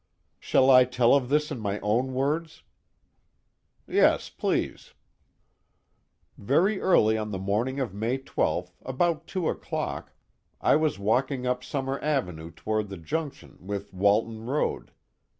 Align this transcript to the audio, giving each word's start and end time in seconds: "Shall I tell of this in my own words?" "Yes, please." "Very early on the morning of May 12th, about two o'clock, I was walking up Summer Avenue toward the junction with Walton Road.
"Shall 0.39 0.71
I 0.71 0.85
tell 0.85 1.13
of 1.13 1.29
this 1.29 1.51
in 1.51 1.59
my 1.59 1.79
own 1.81 2.15
words?" 2.15 2.63
"Yes, 3.87 4.29
please." 4.31 4.95
"Very 6.39 6.81
early 6.81 7.19
on 7.19 7.29
the 7.29 7.37
morning 7.37 7.79
of 7.79 7.93
May 7.93 8.17
12th, 8.17 8.71
about 8.83 9.27
two 9.27 9.47
o'clock, 9.47 10.11
I 10.59 10.75
was 10.75 10.97
walking 10.97 11.45
up 11.45 11.63
Summer 11.63 12.01
Avenue 12.03 12.49
toward 12.49 12.89
the 12.89 12.97
junction 12.97 13.57
with 13.61 13.93
Walton 13.93 14.47
Road. 14.47 14.89